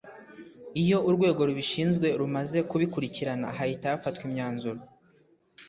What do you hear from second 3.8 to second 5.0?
hafatwa imyanzuro